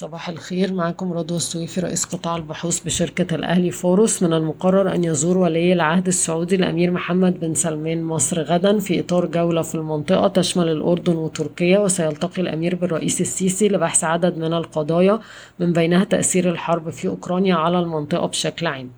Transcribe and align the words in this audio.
صباح 0.00 0.28
الخير. 0.28 0.72
معكم 0.72 1.12
رضوى 1.12 1.36
السويفي 1.36 1.80
رئيس 1.80 2.04
قطاع 2.04 2.36
البحوث 2.36 2.80
بشركة 2.80 3.34
الأهلي 3.34 3.70
فاروس. 3.70 4.22
من 4.22 4.32
المقرر 4.32 4.94
أن 4.94 5.04
يزور 5.04 5.38
ولي 5.38 5.72
العهد 5.72 6.06
السعودي 6.06 6.56
الأمير 6.56 6.90
محمد 6.90 7.40
بن 7.40 7.54
سلمان 7.54 8.02
مصر 8.02 8.42
غدا 8.42 8.78
في 8.78 9.00
إطار 9.00 9.26
جولة 9.26 9.62
في 9.62 9.74
المنطقة 9.74 10.28
تشمل 10.28 10.68
الأردن 10.68 11.16
وتركيا 11.16 11.78
وسيلتقي 11.78 12.42
الأمير 12.42 12.74
بالرئيس 12.74 13.20
السيسي 13.20 13.68
لبحث 13.68 14.04
عدد 14.04 14.38
من 14.38 14.52
القضايا 14.52 15.20
من 15.58 15.72
بينها 15.72 16.04
تأثير 16.04 16.50
الحرب 16.50 16.90
في 16.90 17.08
أوكرانيا 17.08 17.54
على 17.54 17.78
المنطقة 17.78 18.26
بشكل 18.26 18.66
عام. 18.66 18.90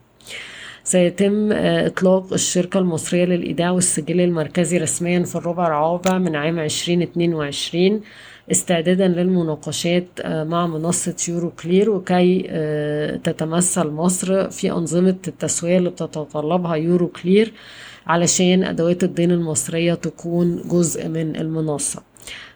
سيتم 0.84 1.52
إطلاق 1.52 2.32
الشركة 2.32 2.78
المصرية 2.78 3.24
للإيداع 3.24 3.70
والسجل 3.70 4.20
المركزي 4.20 4.78
رسميا 4.78 5.22
في 5.22 5.36
الربع 5.36 5.66
الرابع 5.66 6.18
من 6.18 6.36
عام 6.36 6.58
2022 6.58 8.00
استعدادا 8.50 9.08
للمناقشات 9.08 10.06
مع 10.26 10.66
منصة 10.66 11.16
يورو 11.28 11.50
كلير 11.50 11.90
وكيف 11.90 12.42
تتمثل 13.24 13.86
مصر 13.88 14.50
في 14.50 14.72
أنظمة 14.72 15.16
التسوية 15.28 15.78
اللي 15.78 15.90
بتتطلبها 15.90 16.74
يورو 16.76 17.08
كلير 17.08 17.52
علشان 18.06 18.64
أدوات 18.64 19.04
الدين 19.04 19.30
المصرية 19.30 19.94
تكون 19.94 20.62
جزء 20.68 21.08
من 21.08 21.36
المنصة. 21.36 22.02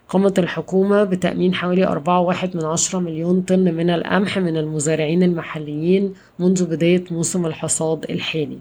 قامت 0.08 0.38
الحكومة 0.38 1.04
بتأمين 1.04 1.54
حوالي 1.54 1.86
أربعة 1.86 2.20
واحد 2.20 2.56
من 2.56 2.64
عشرة 2.64 2.98
مليون 2.98 3.40
طن 3.40 3.74
من 3.74 3.90
القمح 3.90 4.38
من 4.38 4.56
المزارعين 4.56 5.22
المحليين 5.22 6.14
منذ 6.38 6.66
بداية 6.66 7.04
موسم 7.10 7.46
الحصاد 7.46 8.04
الحالي. 8.10 8.58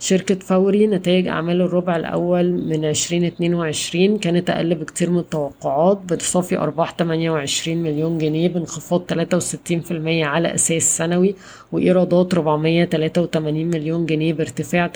شركة 0.00 0.34
فوري 0.34 0.86
نتائج 0.86 1.26
أعمال 1.28 1.60
الربع 1.60 1.96
الأول 1.96 2.52
من 2.52 2.84
2022 2.84 4.18
كانت 4.18 4.50
أقل 4.50 4.74
بكتير 4.74 5.10
من 5.10 5.18
التوقعات 5.18 5.98
بصافي 6.12 6.58
أرباح 6.58 6.94
28 6.96 7.78
مليون 7.82 8.18
جنيه 8.18 8.48
بانخفاض 8.48 9.02
63% 9.12 10.24
على 10.24 10.54
أساس 10.54 10.96
سنوي 10.96 11.34
وإيرادات 11.72 12.34
483 12.34 13.66
مليون 13.66 14.06
جنيه 14.06 14.32
بارتفاع 14.32 14.88
38% 14.88 14.94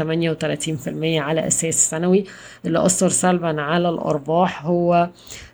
على 1.19 1.47
أساس 1.47 1.91
سنوي. 1.91 2.25
اللي 2.67 2.87
أثر 2.87 3.09
سلبا 3.09 3.61
على 3.63 3.89
الأرباح 3.89 4.67
هو 4.67 5.09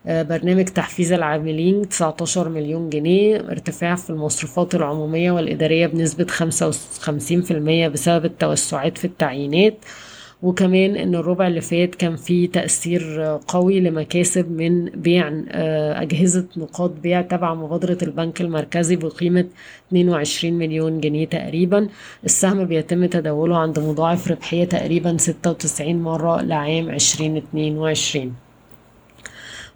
برنامج 0.08 0.64
تحفيز 0.64 1.12
العاملين 1.12 1.88
19 1.88 2.48
مليون 2.48 2.90
جنيه 2.90 3.36
ارتفاع 3.36 3.94
في 3.94 4.10
المصروفات 4.10 4.74
العمومية 4.74 5.30
والإدارية 5.32 5.86
بنسبة 5.86 6.26
55% 6.26 7.88
بسبب 7.92 8.24
التوسعات 8.24 8.98
في 8.98 9.04
التعيينات. 9.04 9.78
وكمان 10.42 10.96
إن 10.96 11.14
الربع 11.14 11.46
اللي 11.46 11.60
فات 11.60 11.94
كان 11.94 12.16
فيه 12.16 12.50
تأثير 12.50 13.20
قوي 13.48 13.80
لمكاسب 13.80 14.50
من 14.50 14.84
بيع 14.84 15.42
أجهزة 16.02 16.46
نقاط 16.56 16.90
بيع 16.90 17.22
تبع 17.22 17.54
مبادرة 17.54 17.98
البنك 18.02 18.40
المركزي 18.40 18.96
بقيمة 18.96 19.46
22 19.88 20.52
مليون 20.54 21.00
جنيه 21.00 21.26
تقريبا. 21.26 21.88
السهم 22.24 22.64
بيتم 22.64 23.06
تداوله 23.06 23.58
عند 23.58 23.78
مضاعف 23.78 24.30
ربحية 24.30 24.64
تقريبا 24.64 25.16
96 25.16 25.96
مرة 26.02 26.42
لعام 26.42 26.90
2022 26.90 28.47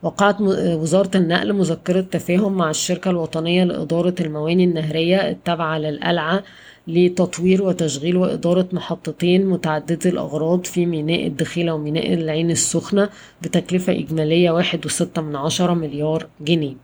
وقعت 0.02 0.36
وزارة 0.40 1.16
النقل 1.16 1.52
مذكرة 1.52 2.00
تفاهم 2.00 2.52
مع 2.52 2.70
الشركة 2.70 3.10
الوطنية 3.10 3.64
لإدارة 3.64 4.14
المواني 4.20 4.64
النهرية 4.64 5.28
التابعة 5.30 5.78
للقلعة 5.78 6.42
لتطوير 6.88 7.62
وتشغيل 7.62 8.16
وإدارة 8.16 8.68
محطتين 8.72 9.46
متعددة 9.46 10.10
الأغراض 10.10 10.64
في 10.64 10.86
ميناء 10.86 11.26
الدخيلة 11.26 11.74
وميناء 11.74 12.14
العين 12.14 12.50
السخنة 12.50 13.08
بتكلفة 13.42 13.92
إجمالية 13.92 14.50
واحد 14.50 14.86
وستة 14.86 15.22
من 15.22 15.36
عشرة 15.36 15.74
مليار 15.74 16.26
جنيه. 16.40 16.74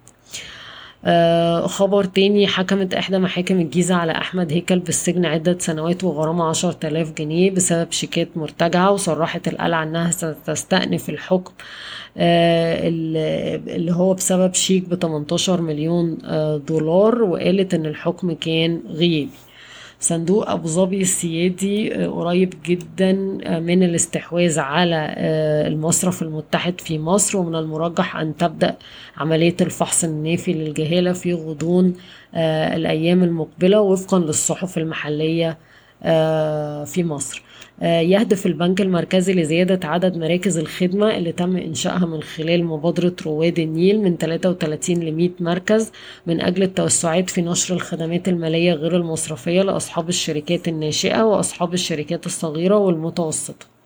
خبر 1.66 2.04
تاني 2.04 2.46
حكمت 2.46 2.94
إحدى 2.94 3.18
محاكم 3.18 3.60
الجيزة 3.60 3.94
على 3.94 4.12
أحمد 4.12 4.52
هيكل 4.52 4.78
بالسجن 4.78 5.26
عدة 5.26 5.58
سنوات 5.58 6.04
وغرامة 6.04 6.44
عشر 6.44 6.72
تلاف 6.72 7.12
جنيه 7.12 7.50
بسبب 7.50 7.92
شيكات 7.92 8.28
مرتجعة 8.36 8.92
وصرحت 8.92 9.48
القلعة 9.48 9.82
أنها 9.82 10.10
ستستأنف 10.10 11.08
الحكم 11.10 11.52
آه 12.16 12.88
اللي 12.88 13.92
هو 13.92 14.14
بسبب 14.14 14.54
شيك 14.54 14.88
ب 14.88 14.94
18 14.94 15.60
مليون 15.60 16.18
آه 16.24 16.56
دولار 16.56 17.22
وقالت 17.22 17.74
إن 17.74 17.86
الحكم 17.86 18.32
كان 18.32 18.80
غيابي. 18.88 19.28
صندوق 20.00 20.50
أبو 20.50 20.68
ظبي 20.68 21.00
السيادي 21.00 21.92
قريب 22.06 22.54
جدا 22.66 23.12
من 23.60 23.82
الاستحواذ 23.82 24.58
على 24.58 25.14
المصرف 25.66 26.22
المتحد 26.22 26.80
في 26.80 26.98
مصر 26.98 27.38
ومن 27.38 27.54
المرجح 27.54 28.16
أن 28.16 28.36
تبدأ 28.36 28.76
عملية 29.16 29.56
الفحص 29.60 30.04
النافي 30.04 30.52
للجهالة 30.52 31.12
في 31.12 31.34
غضون 31.34 31.94
الأيام 32.74 33.22
المقبلة 33.24 33.80
وفقا 33.80 34.18
للصحف 34.18 34.78
المحلية 34.78 35.58
في 36.86 37.04
مصر. 37.04 37.42
يهدف 37.82 38.46
البنك 38.46 38.80
المركزي 38.80 39.32
لزيادة 39.34 39.88
عدد 39.88 40.16
مراكز 40.16 40.58
الخدمة 40.58 41.16
اللي 41.16 41.32
تم 41.32 41.56
إنشائها 41.56 42.06
من 42.06 42.22
خلال 42.22 42.64
مبادرة 42.64 43.16
رواد 43.26 43.58
النيل 43.58 44.00
من 44.02 44.16
33 44.16 44.96
ل 44.96 45.12
100 45.12 45.30
مركز 45.40 45.92
من 46.26 46.40
أجل 46.40 46.62
التوسعات 46.62 47.30
في 47.30 47.42
نشر 47.42 47.74
الخدمات 47.74 48.28
المالية 48.28 48.72
غير 48.72 48.96
المصرفية 48.96 49.62
لأصحاب 49.62 50.08
الشركات 50.08 50.68
الناشئة 50.68 51.22
وأصحاب 51.22 51.74
الشركات 51.74 52.26
الصغيرة 52.26 52.76
والمتوسطة. 52.76 53.77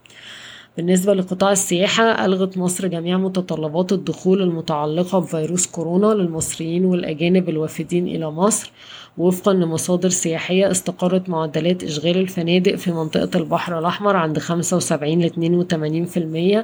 بالنسبة 0.77 1.15
لقطاع 1.15 1.53
السياحة 1.53 2.25
ألغت 2.25 2.59
مصر 2.59 2.87
جميع 2.87 3.19
متطلبات 3.19 3.93
الدخول 3.93 4.43
المتعلقة 4.43 5.19
بفيروس 5.19 5.67
كورونا 5.67 6.07
للمصريين 6.07 6.85
والأجانب 6.85 7.49
الوافدين 7.49 8.09
إلى 8.09 8.31
مصر 8.31 8.73
وفقا 9.19 9.53
لمصادر 9.53 10.09
سياحية 10.09 10.71
استقرت 10.71 11.29
معدلات 11.29 11.85
إشغال 11.85 12.17
الفنادق 12.17 12.75
في 12.75 12.93
منطقة 12.93 13.39
البحر 13.39 13.79
الأحمر 13.79 14.17
عند 14.17 14.39
75 14.39 15.23
ل 15.23 15.31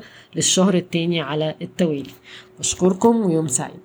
82% 0.01 0.03
للشهر 0.37 0.75
الثاني 0.75 1.21
على 1.21 1.55
التوالي. 1.63 2.11
بشكركم 2.59 3.17
ويوم 3.17 3.49
سعيد. 3.49 3.81